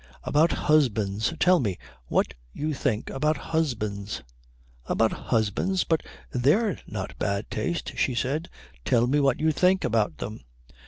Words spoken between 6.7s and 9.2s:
not bad taste," she said. "Tell me